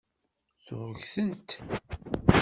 Tuɣ 0.65 0.87
ggtent. 1.01 1.49